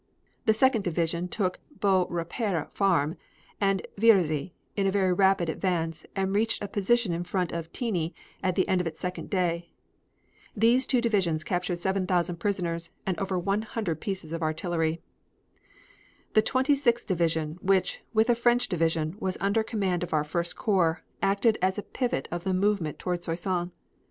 [0.47, 3.17] The Second Division took Beau Repaire farm
[3.61, 8.15] and Vierzy in a very rapid advance and reached a position in front of Tigny
[8.41, 9.69] at the end of its second day.
[10.57, 15.03] These two divisions captured 7,000 prisoners and over 100 pieces of artillery.
[16.33, 20.55] The Twenty sixth Division, which, with a French division, was under command of our First
[20.55, 23.69] Corps, acted as a pivot of the movement toward Soissons.